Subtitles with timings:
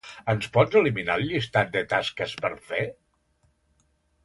[0.31, 2.83] Ens pots eliminar el llistat de tasques per fer?